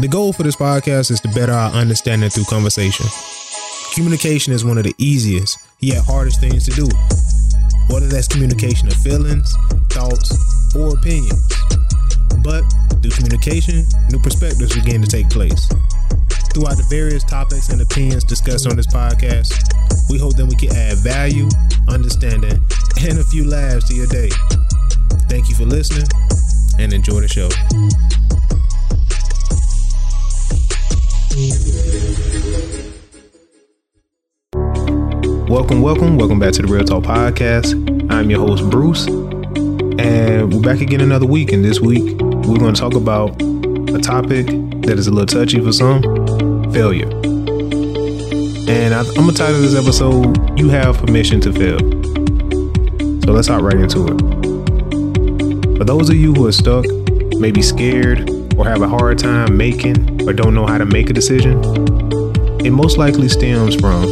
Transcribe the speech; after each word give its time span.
The 0.00 0.08
goal 0.08 0.32
for 0.32 0.42
this 0.42 0.56
podcast 0.56 1.12
is 1.12 1.20
to 1.20 1.28
better 1.28 1.52
our 1.52 1.70
understanding 1.70 2.28
through 2.28 2.46
conversation. 2.46 3.06
Communication 3.94 4.52
is 4.52 4.64
one 4.64 4.76
of 4.76 4.82
the 4.82 4.94
easiest, 4.98 5.56
yet 5.78 6.04
hardest 6.04 6.40
things 6.40 6.64
to 6.64 6.72
do. 6.72 6.88
Whether 7.88 8.08
that's 8.08 8.26
communication 8.26 8.88
of 8.88 8.94
feelings, 8.94 9.54
thoughts, 9.90 10.34
or 10.74 10.98
opinions. 10.98 11.46
But 12.42 12.66
through 13.02 13.12
communication, 13.12 13.86
new 14.10 14.18
perspectives 14.18 14.74
begin 14.74 15.00
to 15.00 15.06
take 15.06 15.30
place. 15.30 15.68
Throughout 16.50 16.74
the 16.74 16.86
various 16.90 17.22
topics 17.22 17.68
and 17.68 17.80
opinions 17.80 18.24
discussed 18.24 18.66
on 18.66 18.74
this 18.74 18.88
podcast, 18.88 19.54
we 20.10 20.18
hope 20.18 20.34
that 20.34 20.46
we 20.46 20.56
can 20.56 20.74
add 20.74 20.98
value, 20.98 21.48
understanding, 21.86 22.58
and 22.98 23.18
a 23.20 23.24
few 23.30 23.46
laughs 23.46 23.86
to 23.90 23.94
your 23.94 24.08
day. 24.08 24.30
Thank 25.30 25.48
you 25.48 25.54
for 25.54 25.66
listening 25.66 26.08
and 26.80 26.92
enjoy 26.92 27.20
the 27.20 27.28
show. 27.28 27.48
Welcome, 35.54 35.82
welcome, 35.82 36.18
welcome 36.18 36.40
back 36.40 36.52
to 36.54 36.62
the 36.62 36.68
Real 36.68 36.82
Talk 36.82 37.04
Podcast. 37.04 38.10
I'm 38.10 38.28
your 38.28 38.40
host, 38.40 38.68
Bruce, 38.68 39.06
and 39.06 40.52
we're 40.52 40.60
back 40.60 40.80
again 40.80 41.00
another 41.00 41.26
week. 41.26 41.52
And 41.52 41.64
this 41.64 41.78
week, 41.78 42.02
we're 42.20 42.58
going 42.58 42.74
to 42.74 42.80
talk 42.80 42.96
about 42.96 43.40
a 43.40 44.00
topic 44.00 44.46
that 44.82 44.96
is 44.98 45.06
a 45.06 45.12
little 45.12 45.26
touchy 45.26 45.60
for 45.60 45.70
some 45.70 46.02
failure. 46.72 47.06
And 48.68 48.94
I, 48.94 48.98
am 48.98 49.14
going 49.14 49.28
to 49.28 49.32
title 49.32 49.60
this 49.60 49.76
episode, 49.76 50.58
You 50.58 50.70
Have 50.70 50.98
Permission 50.98 51.40
to 51.42 51.52
Fail. 51.52 51.78
So 53.20 53.30
let's 53.30 53.46
hop 53.46 53.62
right 53.62 53.78
into 53.78 54.08
it. 54.08 55.78
For 55.78 55.84
those 55.84 56.10
of 56.10 56.16
you 56.16 56.34
who 56.34 56.48
are 56.48 56.52
stuck, 56.52 56.84
maybe 57.38 57.62
scared, 57.62 58.28
or 58.58 58.64
have 58.64 58.82
a 58.82 58.88
hard 58.88 59.20
time 59.20 59.56
making 59.56 60.28
or 60.28 60.32
don't 60.32 60.52
know 60.52 60.66
how 60.66 60.78
to 60.78 60.84
make 60.84 61.10
a 61.10 61.12
decision, 61.12 61.62
it 62.66 62.72
most 62.72 62.98
likely 62.98 63.28
stems 63.28 63.76
from 63.76 64.02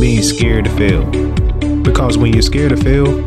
being 0.00 0.22
scared 0.22 0.64
to 0.64 0.70
fail. 0.76 1.04
Because 1.82 2.16
when 2.16 2.32
you're 2.32 2.42
scared 2.42 2.70
to 2.70 2.76
fail, 2.76 3.24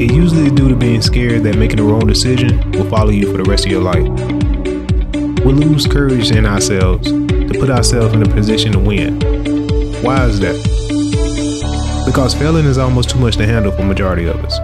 it 0.00 0.12
usually 0.12 0.46
is 0.46 0.52
due 0.52 0.68
to 0.68 0.76
being 0.76 1.02
scared 1.02 1.42
that 1.44 1.56
making 1.56 1.76
the 1.76 1.82
wrong 1.82 2.06
decision 2.06 2.70
will 2.72 2.88
follow 2.88 3.10
you 3.10 3.30
for 3.30 3.42
the 3.42 3.50
rest 3.50 3.66
of 3.66 3.72
your 3.72 3.82
life. 3.82 4.04
We 5.44 5.52
lose 5.52 5.86
courage 5.86 6.30
in 6.30 6.46
ourselves 6.46 7.10
to 7.10 7.52
put 7.58 7.70
ourselves 7.70 8.14
in 8.14 8.22
a 8.22 8.28
position 8.28 8.72
to 8.72 8.78
win. 8.78 9.20
Why 10.02 10.26
is 10.26 10.40
that? 10.40 10.54
Because 12.06 12.34
failing 12.34 12.66
is 12.66 12.78
almost 12.78 13.10
too 13.10 13.18
much 13.18 13.36
to 13.36 13.46
handle 13.46 13.72
for 13.72 13.82
majority 13.82 14.26
of 14.26 14.36
us. 14.44 14.58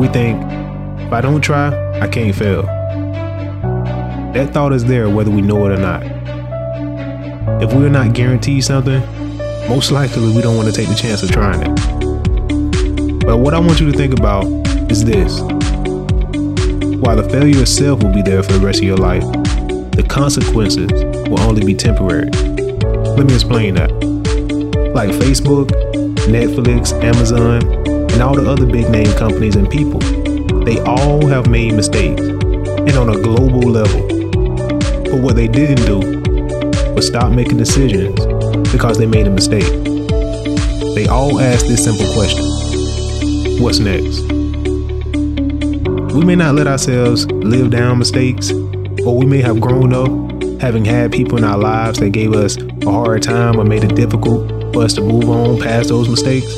We 0.00 0.08
think, 0.08 0.42
if 1.00 1.12
I 1.12 1.20
don't 1.20 1.40
try, 1.40 1.72
I 2.00 2.08
can't 2.08 2.34
fail. 2.34 2.62
That 4.32 4.50
thought 4.52 4.72
is 4.72 4.84
there 4.84 5.08
whether 5.10 5.30
we 5.30 5.42
know 5.42 5.66
it 5.66 5.72
or 5.72 5.78
not. 5.78 6.02
If 7.62 7.72
we're 7.72 7.88
not 7.88 8.12
guaranteed 8.14 8.62
something, 8.62 9.02
most 9.68 9.92
likely 9.92 10.34
we 10.34 10.40
don't 10.40 10.56
want 10.56 10.66
to 10.66 10.72
take 10.72 10.88
the 10.88 10.94
chance 10.94 11.22
of 11.22 11.30
trying 11.30 11.60
it. 11.60 13.26
But 13.26 13.36
what 13.36 13.52
I 13.52 13.58
want 13.58 13.78
you 13.80 13.92
to 13.92 13.96
think 13.96 14.18
about 14.18 14.46
is 14.90 15.04
this. 15.04 15.40
While 17.00 17.16
the 17.16 17.28
failure 17.30 17.60
itself 17.60 18.02
will 18.02 18.14
be 18.14 18.22
there 18.22 18.42
for 18.42 18.54
the 18.54 18.60
rest 18.60 18.78
of 18.78 18.86
your 18.86 18.96
life, 18.96 19.22
the 19.92 20.06
consequences 20.08 20.90
will 21.28 21.40
only 21.40 21.66
be 21.66 21.74
temporary. 21.74 22.30
Let 22.30 23.26
me 23.26 23.34
explain 23.34 23.74
that. 23.74 23.92
Like 24.94 25.10
Facebook, 25.10 25.68
Netflix, 26.26 26.92
Amazon, 27.04 27.62
and 28.10 28.22
all 28.22 28.34
the 28.34 28.50
other 28.50 28.64
big 28.64 28.88
name 28.88 29.12
companies 29.18 29.54
and 29.54 29.68
people, 29.68 30.00
they 30.64 30.80
all 30.80 31.26
have 31.26 31.46
made 31.50 31.74
mistakes, 31.74 32.22
and 32.22 32.92
on 32.92 33.10
a 33.10 33.20
global 33.20 33.60
level. 33.60 34.08
But 35.04 35.20
what 35.20 35.36
they 35.36 35.46
didn't 35.46 35.84
do 35.84 36.94
was 36.94 37.06
stop 37.06 37.32
making 37.32 37.58
decisions 37.58 38.27
because 38.72 38.98
they 38.98 39.06
made 39.06 39.26
a 39.26 39.30
mistake. 39.30 39.68
They 40.94 41.06
all 41.06 41.40
asked 41.40 41.66
this 41.68 41.84
simple 41.84 42.12
question 42.14 42.44
What's 43.62 43.78
next? 43.78 44.20
We 46.12 46.24
may 46.24 46.36
not 46.36 46.54
let 46.54 46.66
ourselves 46.66 47.26
live 47.26 47.70
down 47.70 47.98
mistakes, 47.98 48.50
or 48.50 49.16
we 49.16 49.26
may 49.26 49.40
have 49.40 49.60
grown 49.60 49.92
up 49.92 50.60
having 50.60 50.84
had 50.84 51.12
people 51.12 51.38
in 51.38 51.44
our 51.44 51.58
lives 51.58 52.00
that 52.00 52.10
gave 52.10 52.32
us 52.32 52.56
a 52.56 52.90
hard 52.90 53.22
time 53.22 53.60
or 53.60 53.64
made 53.64 53.84
it 53.84 53.94
difficult 53.94 54.50
for 54.72 54.82
us 54.82 54.94
to 54.94 55.00
move 55.00 55.28
on 55.28 55.60
past 55.60 55.88
those 55.88 56.08
mistakes 56.08 56.52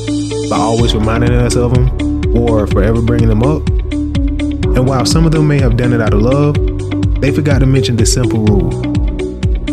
by 0.49 0.57
always 0.57 0.95
reminding 0.95 1.33
us 1.33 1.57
of 1.57 1.75
them 1.75 2.37
or 2.37 2.67
forever 2.67 3.03
bringing 3.03 3.29
them 3.29 3.43
up. 3.43 3.69
And 3.69 4.87
while 4.87 5.05
some 5.05 5.27
of 5.27 5.33
them 5.33 5.47
may 5.49 5.61
have 5.61 5.77
done 5.77 5.93
it 5.93 6.01
out 6.01 6.15
of 6.15 6.23
love, 6.23 6.55
they 7.21 7.31
forgot 7.31 7.59
to 7.59 7.67
mention 7.67 7.97
this 7.97 8.15
simple 8.15 8.45
rule 8.45 8.91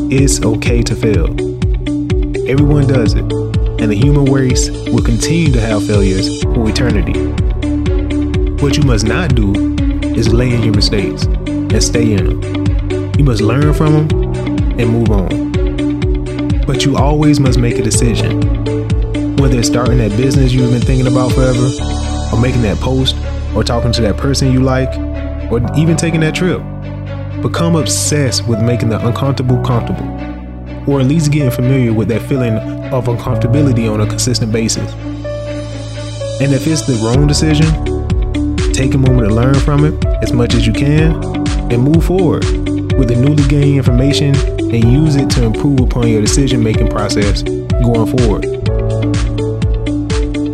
it's 0.09 0.41
okay 0.41 0.81
to 0.81 0.95
fail. 0.95 1.27
Everyone 2.47 2.87
does 2.87 3.13
it, 3.13 3.29
and 3.81 3.91
the 3.91 3.95
human 3.95 4.23
race 4.23 4.69
will 4.69 5.03
continue 5.03 5.51
to 5.51 5.59
have 5.59 5.85
failures 5.85 6.41
for 6.43 6.69
eternity. 6.69 7.11
What 8.63 8.77
you 8.77 8.83
must 8.83 9.05
not 9.05 9.35
do 9.35 9.75
is 10.15 10.31
lay 10.31 10.53
in 10.53 10.63
your 10.63 10.73
mistakes 10.73 11.25
and 11.25 11.83
stay 11.83 12.13
in 12.13 12.39
them. 12.39 13.13
You 13.17 13.25
must 13.25 13.41
learn 13.41 13.73
from 13.73 14.07
them 14.07 14.79
and 14.79 14.89
move 14.89 15.09
on. 15.09 16.61
But 16.65 16.85
you 16.85 16.95
always 16.95 17.41
must 17.41 17.59
make 17.59 17.79
a 17.79 17.81
decision. 17.81 18.39
Whether 19.35 19.59
it's 19.59 19.67
starting 19.67 19.97
that 19.97 20.11
business 20.11 20.53
you've 20.53 20.71
been 20.71 20.79
thinking 20.79 21.07
about 21.07 21.33
forever, 21.33 21.67
or 22.31 22.39
making 22.39 22.61
that 22.61 22.77
post, 22.79 23.17
or 23.53 23.65
talking 23.65 23.91
to 23.91 24.01
that 24.03 24.15
person 24.15 24.53
you 24.53 24.63
like, 24.63 24.97
or 25.51 25.59
even 25.77 25.97
taking 25.97 26.21
that 26.21 26.35
trip. 26.35 26.61
Become 27.41 27.75
obsessed 27.75 28.47
with 28.47 28.61
making 28.61 28.87
the 28.87 29.05
uncomfortable 29.05 29.61
comfortable, 29.65 30.07
or 30.87 31.01
at 31.01 31.05
least 31.05 31.31
getting 31.31 31.51
familiar 31.51 31.93
with 31.93 32.07
that 32.07 32.21
feeling 32.23 32.55
of 32.91 33.05
uncomfortability 33.05 33.91
on 33.91 34.01
a 34.01 34.07
consistent 34.07 34.51
basis. 34.51 34.91
And 36.39 36.53
if 36.53 36.65
it's 36.65 36.85
the 36.85 36.93
wrong 37.03 37.27
decision, 37.27 37.67
take 38.73 38.93
a 38.93 38.97
moment 38.97 39.27
to 39.27 39.33
learn 39.33 39.55
from 39.55 39.85
it 39.85 40.05
as 40.23 40.31
much 40.31 40.53
as 40.53 40.65
you 40.65 40.73
can 40.73 41.15
and 41.71 41.83
move 41.83 42.05
forward 42.05 42.43
with 42.97 43.09
the 43.09 43.15
newly 43.15 43.47
gained 43.47 43.77
information 43.77 44.35
and 44.59 44.83
use 44.83 45.15
it 45.15 45.29
to 45.31 45.43
improve 45.43 45.79
upon 45.81 46.07
your 46.07 46.21
decision 46.21 46.63
making 46.63 46.87
process 46.87 47.43
going 47.43 48.17
forward. 48.17 48.43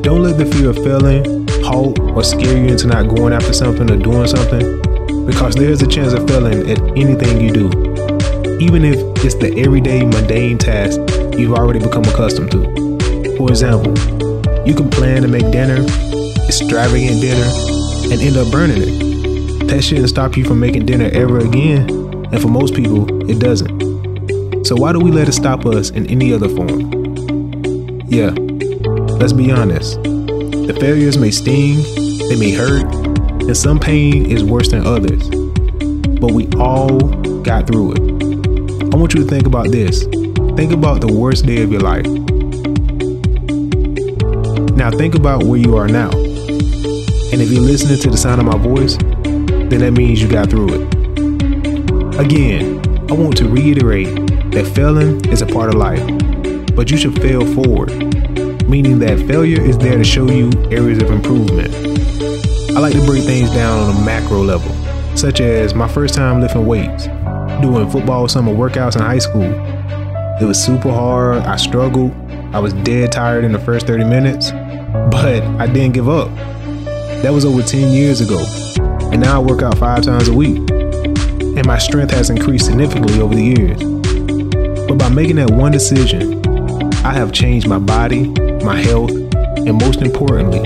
Don't 0.01 0.23
let 0.23 0.37
the 0.37 0.45
fear 0.45 0.69
of 0.69 0.77
failing 0.77 1.47
halt 1.63 1.99
or 1.99 2.23
scare 2.23 2.57
you 2.57 2.67
into 2.71 2.87
not 2.87 3.07
going 3.15 3.33
after 3.33 3.53
something 3.53 3.89
or 3.89 3.97
doing 3.97 4.27
something 4.27 4.81
because 5.25 5.55
there's 5.55 5.81
a 5.81 5.87
chance 5.87 6.13
of 6.13 6.27
failing 6.27 6.69
at 6.69 6.79
anything 6.97 7.39
you 7.39 7.51
do, 7.51 7.92
even 8.61 8.85
if 8.85 8.97
it's 9.23 9.35
the 9.35 9.53
everyday 9.57 10.03
mundane 10.05 10.57
task 10.57 10.99
you've 11.37 11.53
already 11.53 11.79
become 11.79 12.03
accustomed 12.03 12.51
to. 12.51 12.63
For 13.37 13.49
example, 13.49 13.93
you 14.65 14.73
can 14.73 14.89
plan 14.89 15.21
to 15.23 15.27
make 15.27 15.51
dinner, 15.51 15.83
extravagant 16.45 17.21
dinner, 17.21 17.47
and 18.11 18.21
end 18.21 18.37
up 18.37 18.51
burning 18.51 18.81
it. 18.81 19.67
That 19.67 19.83
shouldn't 19.83 20.09
stop 20.09 20.37
you 20.37 20.45
from 20.45 20.59
making 20.59 20.85
dinner 20.85 21.09
ever 21.13 21.39
again, 21.39 21.89
and 21.89 22.41
for 22.41 22.47
most 22.47 22.75
people, 22.75 23.29
it 23.29 23.39
doesn't. 23.39 24.65
So 24.65 24.75
why 24.75 24.93
do 24.93 24.99
we 24.99 25.11
let 25.11 25.27
it 25.27 25.33
stop 25.33 25.65
us 25.65 25.89
in 25.89 26.07
any 26.07 26.31
other 26.31 26.47
form? 26.47 26.91
Yeah, 28.07 28.31
let's 29.19 29.33
be 29.33 29.51
honest. 29.51 30.01
The 30.03 30.77
failures 30.79 31.17
may 31.17 31.31
sting, 31.31 31.83
they 32.29 32.37
may 32.37 32.51
hurt, 32.51 32.85
and 33.43 33.57
some 33.57 33.79
pain 33.79 34.25
is 34.29 34.43
worse 34.43 34.69
than 34.69 34.85
others. 34.85 35.27
But 36.19 36.31
we 36.31 36.47
all 36.57 36.99
got 37.41 37.67
through 37.67 37.93
it. 37.93 38.12
You 39.13 39.19
to 39.19 39.29
think 39.29 39.45
about 39.45 39.69
this. 39.69 40.05
Think 40.55 40.71
about 40.71 40.99
the 40.99 41.13
worst 41.13 41.45
day 41.45 41.61
of 41.61 41.71
your 41.71 41.81
life. 41.81 42.07
Now 44.75 44.89
think 44.89 45.13
about 45.13 45.43
where 45.43 45.59
you 45.59 45.77
are 45.77 45.87
now. 45.87 46.09
And 46.09 47.39
if 47.39 47.51
you're 47.51 47.61
listening 47.61 47.99
to 47.99 48.09
the 48.09 48.17
sound 48.17 48.41
of 48.41 48.47
my 48.47 48.57
voice, 48.57 48.97
then 48.97 49.81
that 49.81 49.91
means 49.91 50.19
you 50.19 50.27
got 50.27 50.49
through 50.49 50.69
it. 50.73 50.81
Again, 52.17 52.81
I 53.07 53.13
want 53.13 53.37
to 53.37 53.47
reiterate 53.47 54.07
that 54.51 54.71
failing 54.73 55.23
is 55.25 55.43
a 55.43 55.45
part 55.45 55.69
of 55.69 55.75
life, 55.75 56.03
but 56.75 56.89
you 56.89 56.97
should 56.97 57.21
fail 57.21 57.45
forward, 57.53 57.91
meaning 58.67 58.97
that 58.99 59.19
failure 59.27 59.61
is 59.61 59.77
there 59.77 59.99
to 59.99 60.03
show 60.03 60.27
you 60.27 60.49
areas 60.71 61.03
of 61.03 61.11
improvement. 61.11 61.71
I 62.75 62.79
like 62.79 62.93
to 62.93 63.05
break 63.05 63.25
things 63.25 63.51
down 63.51 63.77
on 63.77 63.95
a 63.95 64.05
macro 64.05 64.41
level, 64.41 64.73
such 65.15 65.39
as 65.39 65.75
my 65.75 65.87
first 65.87 66.15
time 66.15 66.41
lifting 66.41 66.65
weights, 66.65 67.05
doing 67.63 67.89
football 67.89 68.27
summer 68.27 68.53
workouts 68.53 68.95
in 68.95 69.01
high 69.01 69.19
school. 69.19 69.43
It 70.41 70.45
was 70.45 70.61
super 70.61 70.91
hard, 70.91 71.43
I 71.43 71.55
struggled, 71.55 72.11
I 72.53 72.59
was 72.59 72.73
dead 72.73 73.11
tired 73.13 73.45
in 73.45 73.53
the 73.53 73.59
first 73.59 73.87
30 73.87 74.03
minutes, 74.03 74.51
but 75.09 75.41
I 75.59 75.67
didn't 75.67 75.93
give 75.93 76.09
up. 76.09 76.29
That 77.23 77.31
was 77.31 77.45
over 77.45 77.63
10 77.63 77.93
years 77.93 78.19
ago, 78.19 78.43
and 79.11 79.21
now 79.21 79.41
I 79.41 79.43
work 79.43 79.61
out 79.61 79.77
five 79.77 80.03
times 80.03 80.27
a 80.27 80.33
week. 80.33 80.57
And 81.55 81.65
my 81.65 81.77
strength 81.77 82.11
has 82.11 82.29
increased 82.29 82.65
significantly 82.65 83.21
over 83.21 83.33
the 83.33 83.43
years. 83.43 83.81
But 84.87 84.97
by 84.97 85.07
making 85.07 85.37
that 85.37 85.51
one 85.51 85.71
decision, 85.71 86.45
I 87.05 87.13
have 87.13 87.31
changed 87.31 87.67
my 87.67 87.79
body, 87.79 88.27
my 88.65 88.81
health, 88.81 89.11
and 89.11 89.79
most 89.79 90.01
importantly, 90.01 90.59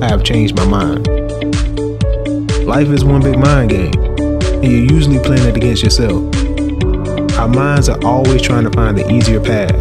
I 0.00 0.08
have 0.08 0.24
changed 0.24 0.56
my 0.56 0.64
mind. 0.64 1.06
Life 2.64 2.88
is 2.88 3.04
one 3.04 3.22
big 3.22 3.38
mind 3.38 3.70
game, 3.70 3.92
and 4.62 4.72
you're 4.72 4.92
usually 4.92 5.18
playing 5.20 5.46
it 5.46 5.56
against 5.56 5.82
yourself. 5.82 6.22
Our 7.38 7.48
minds 7.48 7.88
are 7.88 8.04
always 8.04 8.42
trying 8.42 8.64
to 8.64 8.70
find 8.70 8.98
the 8.98 9.08
easier 9.12 9.40
path. 9.40 9.72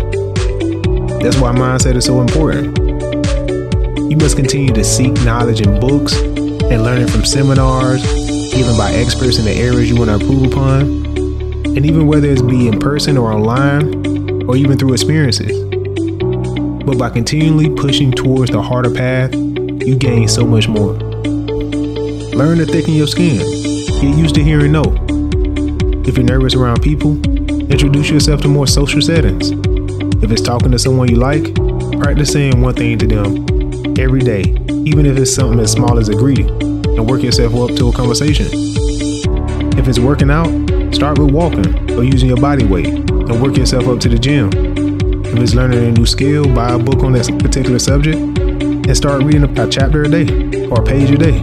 That's 1.22 1.38
why 1.40 1.52
mindset 1.52 1.96
is 1.96 2.06
so 2.06 2.22
important. 2.22 2.78
You 4.12 4.18
must 4.18 4.36
continue 4.36 4.72
to 4.74 4.84
seek 4.84 5.14
knowledge 5.24 5.62
in 5.62 5.80
books 5.80 6.14
and 6.16 6.84
learning 6.84 7.08
from 7.08 7.26
seminars, 7.26 8.04
given 8.54 8.78
by 8.78 8.92
experts 8.92 9.40
in 9.40 9.46
the 9.46 9.54
areas 9.54 9.90
you 9.90 9.96
want 9.96 10.10
to 10.10 10.16
improve 10.16 10.52
upon, 10.52 10.82
and 11.76 11.86
even 11.86 12.06
whether 12.06 12.30
it's 12.30 12.44
be 12.44 12.68
in 12.68 12.80
person 12.80 13.18
or 13.18 13.34
online, 13.34 14.46
or 14.48 14.56
even 14.56 14.78
through 14.78 14.94
experiences. 14.94 15.52
But 16.84 16.98
by 16.98 17.10
continually 17.10 17.70
pushing 17.70 18.12
towards 18.12 18.52
the 18.52 18.62
harder 18.62 18.94
path, 18.94 19.34
you 19.34 19.96
gain 19.96 20.28
so 20.28 20.46
much 20.46 20.68
more. 20.68 20.94
Learn 22.38 22.60
to 22.60 22.66
thicken 22.66 22.94
your 22.94 23.08
skin. 23.08 23.56
Get 24.00 24.16
used 24.16 24.36
to 24.36 24.44
hearing 24.44 24.74
no. 24.74 24.84
If 26.06 26.18
you're 26.18 26.24
nervous 26.24 26.54
around 26.54 26.84
people, 26.84 27.14
introduce 27.72 28.12
yourself 28.12 28.42
to 28.42 28.48
more 28.48 28.68
social 28.68 29.02
settings. 29.02 29.50
If 30.24 30.30
it's 30.30 30.44
talking 30.44 30.70
to 30.70 30.78
someone 30.78 31.10
you 31.10 31.16
like, 31.16 31.56
practice 32.00 32.32
saying 32.32 32.62
one 32.62 32.76
thing 32.76 33.00
to 33.00 33.08
them 33.08 33.98
every 33.98 34.20
day, 34.20 34.42
even 34.86 35.08
if 35.08 35.18
it's 35.18 35.34
something 35.34 35.60
as 35.60 35.72
small 35.72 35.98
as 35.98 36.10
a 36.10 36.14
greeting, 36.14 36.48
and 36.86 37.10
work 37.10 37.24
yourself 37.24 37.56
up 37.56 37.76
to 37.76 37.90
a 37.90 37.92
conversation. 37.92 38.46
If 39.80 39.88
it's 39.88 39.98
working 39.98 40.30
out, 40.30 40.48
start 40.94 41.18
with 41.18 41.32
walking 41.32 41.92
or 41.92 42.04
using 42.04 42.30
your 42.30 42.38
body 42.38 42.66
weight 42.66 42.90
and 42.90 43.42
work 43.42 43.58
yourself 43.58 43.88
up 43.88 44.00
to 44.02 44.10
the 44.10 44.20
gym. 44.20 44.52
If 45.26 45.40
it's 45.40 45.56
learning 45.56 45.84
a 45.84 45.92
new 45.92 46.06
skill, 46.06 46.46
buy 46.54 46.70
a 46.70 46.78
book 46.78 47.02
on 47.04 47.14
that 47.14 47.26
particular 47.40 47.80
subject 47.80 48.18
and 48.18 48.96
start 48.96 49.24
reading 49.24 49.44
a 49.44 49.68
chapter 49.70 50.04
a 50.04 50.08
day 50.08 50.68
or 50.68 50.82
a 50.82 50.86
page 50.86 51.10
a 51.10 51.18
day. 51.18 51.40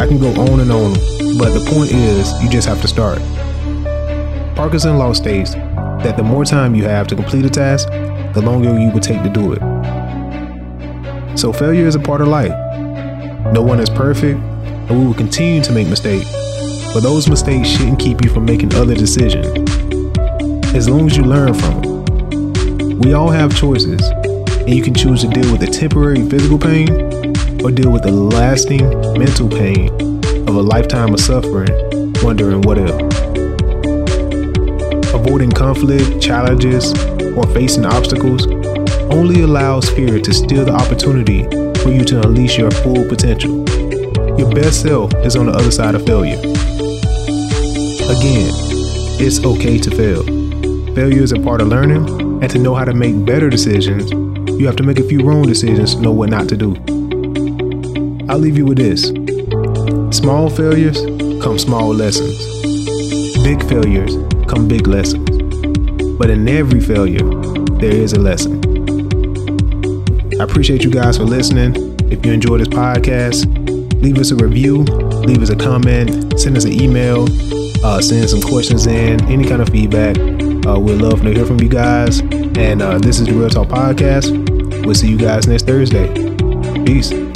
I 0.00 0.06
can 0.06 0.18
go 0.18 0.30
on 0.40 0.60
and 0.60 0.72
on, 0.72 1.17
but 1.38 1.54
the 1.54 1.64
point 1.70 1.92
is, 1.92 2.32
you 2.42 2.50
just 2.50 2.66
have 2.66 2.80
to 2.80 2.88
start. 2.88 3.20
Parkinson 4.56 4.98
Law 4.98 5.12
states 5.12 5.54
that 6.02 6.16
the 6.16 6.22
more 6.22 6.44
time 6.44 6.74
you 6.74 6.82
have 6.82 7.06
to 7.06 7.14
complete 7.14 7.44
a 7.44 7.50
task, 7.50 7.88
the 8.34 8.42
longer 8.42 8.76
you 8.76 8.90
will 8.90 8.98
take 8.98 9.22
to 9.22 9.28
do 9.28 9.52
it. 9.52 11.38
So, 11.38 11.52
failure 11.52 11.86
is 11.86 11.94
a 11.94 12.00
part 12.00 12.20
of 12.20 12.26
life. 12.26 12.50
No 13.52 13.62
one 13.62 13.78
is 13.78 13.88
perfect, 13.88 14.40
and 14.40 14.90
we 14.90 15.06
will 15.06 15.14
continue 15.14 15.62
to 15.62 15.70
make 15.70 15.86
mistakes, 15.86 16.28
but 16.92 17.04
those 17.04 17.28
mistakes 17.28 17.68
shouldn't 17.68 18.00
keep 18.00 18.24
you 18.24 18.30
from 18.30 18.44
making 18.44 18.74
other 18.74 18.96
decisions. 18.96 19.46
As 20.74 20.88
long 20.88 21.06
as 21.06 21.16
you 21.16 21.22
learn 21.22 21.54
from 21.54 21.82
them. 21.82 22.98
We 22.98 23.12
all 23.12 23.30
have 23.30 23.54
choices, 23.56 24.02
and 24.02 24.70
you 24.70 24.82
can 24.82 24.92
choose 24.92 25.20
to 25.20 25.28
deal 25.28 25.52
with 25.52 25.60
the 25.60 25.68
temporary 25.68 26.28
physical 26.28 26.58
pain 26.58 26.90
or 27.64 27.70
deal 27.70 27.92
with 27.92 28.02
the 28.02 28.10
lasting 28.10 28.88
mental 29.16 29.48
pain 29.48 30.07
of 30.48 30.56
a 30.56 30.62
lifetime 30.62 31.12
of 31.12 31.20
suffering, 31.20 31.68
wondering 32.22 32.62
what 32.62 32.78
if. 32.78 32.90
Avoiding 35.12 35.50
conflict, 35.50 36.22
challenges, 36.22 36.92
or 37.34 37.46
facing 37.48 37.84
obstacles 37.84 38.46
only 39.12 39.42
allows 39.42 39.90
fear 39.90 40.18
to 40.18 40.32
steal 40.32 40.64
the 40.64 40.72
opportunity 40.72 41.42
for 41.82 41.90
you 41.90 42.02
to 42.02 42.22
unleash 42.22 42.56
your 42.56 42.70
full 42.70 43.06
potential. 43.08 43.58
Your 44.38 44.50
best 44.54 44.80
self 44.80 45.12
is 45.16 45.36
on 45.36 45.46
the 45.46 45.52
other 45.52 45.70
side 45.70 45.94
of 45.94 46.06
failure. 46.06 46.38
Again, 48.08 48.50
it's 49.20 49.44
okay 49.44 49.76
to 49.76 49.90
fail. 49.90 50.22
Failure 50.94 51.22
is 51.22 51.32
a 51.32 51.40
part 51.40 51.60
of 51.60 51.68
learning, 51.68 52.08
and 52.42 52.50
to 52.50 52.58
know 52.58 52.74
how 52.74 52.86
to 52.86 52.94
make 52.94 53.22
better 53.26 53.50
decisions, 53.50 54.10
you 54.58 54.64
have 54.64 54.76
to 54.76 54.82
make 54.82 54.98
a 54.98 55.04
few 55.04 55.20
wrong 55.20 55.42
decisions 55.42 55.94
to 55.94 56.00
know 56.00 56.12
what 56.12 56.30
not 56.30 56.48
to 56.48 56.56
do. 56.56 56.74
I'll 58.30 58.38
leave 58.38 58.56
you 58.56 58.64
with 58.64 58.78
this 58.78 59.10
small 60.10 60.48
failures 60.48 61.00
come 61.42 61.58
small 61.58 61.88
lessons, 61.88 62.36
big 63.42 63.62
failures 63.68 64.16
come 64.48 64.66
big 64.66 64.86
lessons. 64.86 65.28
But 66.18 66.30
in 66.30 66.48
every 66.48 66.80
failure, 66.80 67.28
there 67.78 67.92
is 67.92 68.12
a 68.12 68.18
lesson. 68.18 68.58
I 70.40 70.44
appreciate 70.44 70.84
you 70.84 70.90
guys 70.90 71.16
for 71.16 71.24
listening. 71.24 71.96
If 72.10 72.24
you 72.24 72.32
enjoy 72.32 72.58
this 72.58 72.68
podcast, 72.68 73.46
leave 74.02 74.18
us 74.18 74.30
a 74.30 74.36
review, 74.36 74.78
leave 74.78 75.42
us 75.42 75.50
a 75.50 75.56
comment, 75.56 76.38
send 76.40 76.56
us 76.56 76.64
an 76.64 76.72
email, 76.72 77.26
uh, 77.84 78.00
send 78.00 78.28
some 78.30 78.40
questions 78.40 78.86
in, 78.86 79.22
any 79.26 79.46
kind 79.46 79.60
of 79.60 79.68
feedback. 79.68 80.16
Uh, 80.66 80.78
we'd 80.78 81.00
love 81.00 81.22
to 81.22 81.34
hear 81.34 81.46
from 81.46 81.60
you 81.60 81.68
guys. 81.68 82.20
And 82.20 82.82
uh, 82.82 82.98
this 82.98 83.20
is 83.20 83.26
the 83.26 83.34
Real 83.34 83.50
Talk 83.50 83.68
Podcast. 83.68 84.84
We'll 84.84 84.94
see 84.94 85.08
you 85.08 85.18
guys 85.18 85.46
next 85.46 85.66
Thursday. 85.66 86.08
Peace. 86.84 87.27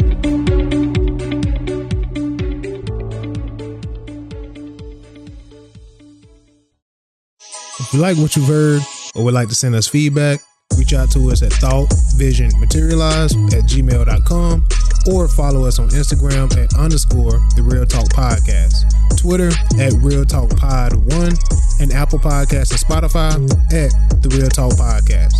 If 7.92 7.96
you 7.96 8.00
like 8.00 8.16
what 8.16 8.34
you've 8.36 8.48
heard 8.48 8.80
or 9.14 9.22
would 9.22 9.34
like 9.34 9.50
to 9.50 9.54
send 9.54 9.74
us 9.74 9.86
feedback, 9.86 10.40
reach 10.78 10.94
out 10.94 11.10
to 11.10 11.30
us 11.30 11.42
at 11.42 11.52
thoughtvisionmaterialize 11.52 13.52
at 13.52 13.68
gmail.com 13.68 14.66
or 15.12 15.28
follow 15.28 15.66
us 15.66 15.78
on 15.78 15.90
Instagram 15.90 16.50
at 16.56 16.72
underscore 16.78 17.32
the 17.54 17.62
Real 17.62 17.84
Talk 17.84 18.08
Podcast, 18.08 18.72
Twitter 19.18 19.50
at 19.78 19.92
Real 20.00 20.24
Talk 20.24 20.56
Pod 20.56 20.94
1, 20.94 21.32
and 21.80 21.92
Apple 21.92 22.18
Podcasts 22.18 22.72
and 22.72 22.80
Spotify 22.80 23.34
at 23.74 23.92
the 24.22 24.34
Real 24.38 24.48
Talk 24.48 24.72
Podcast. 24.72 25.34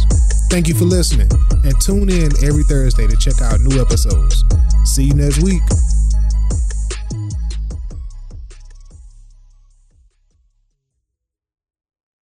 Thank 0.51 0.69
you 0.69 0.75
for 0.75 0.85
listening 0.85 1.31
and 1.65 1.73
tune 1.81 2.11
in 2.11 2.33
every 2.45 2.65
Thursday 2.65 3.07
to 3.07 3.17
check 3.17 3.41
out 3.41 3.61
new 3.61 3.81
episodes. 3.81 4.45
See 4.85 5.05
you 5.05 5.15
next 5.15 5.43
week. 5.43 5.63